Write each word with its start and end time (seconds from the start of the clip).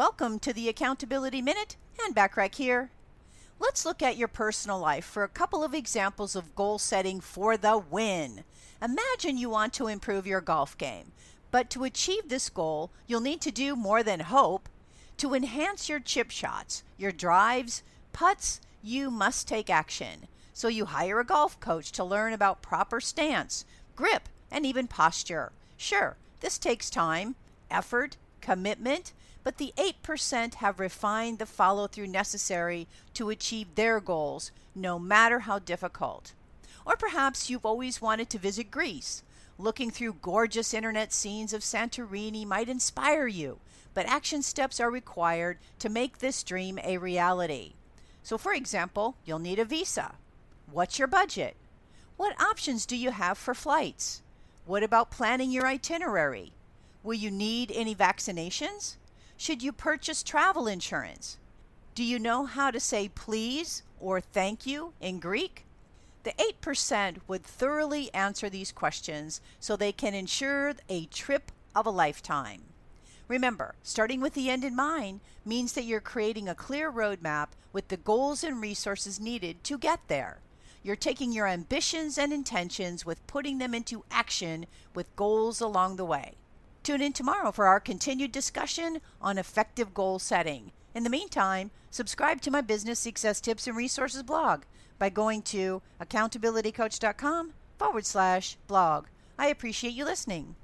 welcome 0.00 0.38
to 0.38 0.54
the 0.54 0.66
Accountability 0.66 1.42
Minute 1.42 1.76
Ann 2.02 2.14
Bachrach 2.14 2.54
here. 2.54 2.90
Let's 3.58 3.84
look 3.84 4.00
at 4.00 4.16
your 4.16 4.28
personal 4.28 4.78
life 4.78 5.04
for 5.04 5.24
a 5.24 5.28
couple 5.28 5.62
of 5.62 5.74
examples 5.74 6.34
of 6.34 6.54
goal 6.54 6.78
setting 6.78 7.20
for 7.20 7.58
the 7.58 7.76
win. 7.76 8.44
Imagine 8.82 9.36
you 9.36 9.50
want 9.50 9.74
to 9.74 9.88
improve 9.88 10.26
your 10.26 10.40
golf 10.40 10.78
game, 10.78 11.12
but 11.50 11.68
to 11.68 11.84
achieve 11.84 12.30
this 12.30 12.48
goal, 12.48 12.90
you'll 13.06 13.20
need 13.20 13.42
to 13.42 13.50
do 13.50 13.76
more 13.76 14.02
than 14.02 14.20
hope. 14.20 14.70
To 15.18 15.34
enhance 15.34 15.90
your 15.90 16.00
chip 16.00 16.30
shots, 16.30 16.82
your 16.96 17.12
drives, 17.12 17.82
putts, 18.14 18.62
you 18.82 19.10
must 19.10 19.46
take 19.46 19.68
action. 19.68 20.28
So 20.54 20.68
you 20.68 20.86
hire 20.86 21.20
a 21.20 21.26
golf 21.26 21.60
coach 21.60 21.92
to 21.92 22.04
learn 22.04 22.32
about 22.32 22.62
proper 22.62 23.02
stance, 23.02 23.66
grip, 23.96 24.30
and 24.50 24.64
even 24.64 24.86
posture. 24.86 25.52
Sure, 25.76 26.16
this 26.40 26.56
takes 26.56 26.88
time, 26.88 27.34
effort, 27.70 28.16
commitment, 28.40 29.12
but 29.42 29.58
the 29.58 29.72
8% 29.76 30.54
have 30.54 30.80
refined 30.80 31.38
the 31.38 31.46
follow 31.46 31.86
through 31.86 32.08
necessary 32.08 32.86
to 33.14 33.30
achieve 33.30 33.74
their 33.74 34.00
goals, 34.00 34.50
no 34.74 34.98
matter 34.98 35.40
how 35.40 35.58
difficult. 35.58 36.32
Or 36.84 36.96
perhaps 36.96 37.48
you've 37.48 37.66
always 37.66 38.02
wanted 38.02 38.30
to 38.30 38.38
visit 38.38 38.70
Greece. 38.70 39.22
Looking 39.58 39.90
through 39.90 40.14
gorgeous 40.22 40.72
internet 40.72 41.12
scenes 41.12 41.52
of 41.52 41.62
Santorini 41.62 42.46
might 42.46 42.68
inspire 42.68 43.26
you, 43.26 43.58
but 43.92 44.06
action 44.06 44.42
steps 44.42 44.80
are 44.80 44.90
required 44.90 45.58
to 45.80 45.88
make 45.88 46.18
this 46.18 46.42
dream 46.42 46.78
a 46.82 46.98
reality. 46.98 47.74
So, 48.22 48.38
for 48.38 48.54
example, 48.54 49.16
you'll 49.24 49.38
need 49.38 49.58
a 49.58 49.64
visa. 49.64 50.14
What's 50.70 50.98
your 50.98 51.08
budget? 51.08 51.56
What 52.16 52.40
options 52.40 52.86
do 52.86 52.96
you 52.96 53.10
have 53.10 53.38
for 53.38 53.54
flights? 53.54 54.22
What 54.66 54.82
about 54.82 55.10
planning 55.10 55.50
your 55.50 55.66
itinerary? 55.66 56.52
Will 57.02 57.14
you 57.14 57.30
need 57.30 57.72
any 57.74 57.94
vaccinations? 57.94 58.96
Should 59.36 59.62
you 59.62 59.72
purchase 59.72 60.22
travel 60.22 60.66
insurance? 60.66 61.38
Do 61.94 62.04
you 62.04 62.18
know 62.18 62.44
how 62.44 62.70
to 62.70 62.78
say 62.78 63.08
please 63.08 63.82
or 63.98 64.20
thank 64.20 64.66
you 64.66 64.92
in 65.00 65.18
Greek? 65.18 65.64
The 66.24 66.34
8% 66.62 67.16
would 67.26 67.42
thoroughly 67.42 68.12
answer 68.12 68.50
these 68.50 68.70
questions 68.70 69.40
so 69.58 69.76
they 69.76 69.92
can 69.92 70.14
ensure 70.14 70.74
a 70.90 71.06
trip 71.06 71.50
of 71.74 71.86
a 71.86 71.90
lifetime. 71.90 72.64
Remember, 73.28 73.74
starting 73.82 74.20
with 74.20 74.34
the 74.34 74.50
end 74.50 74.62
in 74.62 74.76
mind 74.76 75.20
means 75.46 75.72
that 75.72 75.84
you're 75.84 76.00
creating 76.00 76.48
a 76.48 76.54
clear 76.54 76.92
roadmap 76.92 77.48
with 77.72 77.88
the 77.88 77.96
goals 77.96 78.44
and 78.44 78.60
resources 78.60 79.18
needed 79.18 79.64
to 79.64 79.78
get 79.78 80.00
there. 80.08 80.40
You're 80.82 80.96
taking 80.96 81.32
your 81.32 81.46
ambitions 81.46 82.18
and 82.18 82.32
intentions 82.32 83.06
with 83.06 83.26
putting 83.26 83.56
them 83.56 83.72
into 83.72 84.04
action 84.10 84.66
with 84.94 85.14
goals 85.16 85.62
along 85.62 85.96
the 85.96 86.04
way. 86.04 86.34
Tune 86.82 87.02
in 87.02 87.12
tomorrow 87.12 87.52
for 87.52 87.66
our 87.66 87.78
continued 87.78 88.32
discussion 88.32 89.00
on 89.20 89.36
effective 89.36 89.92
goal 89.92 90.18
setting. 90.18 90.72
In 90.94 91.04
the 91.04 91.10
meantime, 91.10 91.70
subscribe 91.90 92.40
to 92.42 92.50
my 92.50 92.62
business 92.62 92.98
success 92.98 93.40
tips 93.40 93.66
and 93.66 93.76
resources 93.76 94.22
blog 94.22 94.62
by 94.98 95.10
going 95.10 95.42
to 95.42 95.82
accountabilitycoach.com 96.00 97.52
forward 97.78 98.06
slash 98.06 98.56
blog. 98.66 99.06
I 99.38 99.48
appreciate 99.48 99.92
you 99.92 100.04
listening. 100.04 100.56